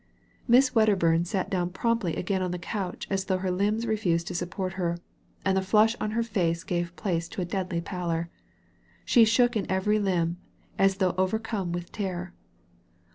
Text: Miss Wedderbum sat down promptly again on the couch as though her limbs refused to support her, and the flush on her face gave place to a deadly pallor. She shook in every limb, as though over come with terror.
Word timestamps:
Miss 0.47 0.71
Wedderbum 0.73 1.25
sat 1.27 1.51
down 1.51 1.69
promptly 1.69 2.15
again 2.15 2.41
on 2.41 2.49
the 2.49 2.57
couch 2.57 3.05
as 3.11 3.25
though 3.25 3.37
her 3.37 3.51
limbs 3.51 3.85
refused 3.85 4.25
to 4.29 4.33
support 4.33 4.73
her, 4.73 4.97
and 5.45 5.55
the 5.55 5.61
flush 5.61 5.95
on 6.01 6.09
her 6.17 6.23
face 6.23 6.63
gave 6.63 6.95
place 6.95 7.29
to 7.29 7.39
a 7.41 7.45
deadly 7.45 7.81
pallor. 7.81 8.27
She 9.05 9.25
shook 9.25 9.55
in 9.55 9.69
every 9.69 9.99
limb, 9.99 10.37
as 10.79 10.95
though 10.95 11.13
over 11.19 11.37
come 11.37 11.71
with 11.71 11.91
terror. 11.91 12.33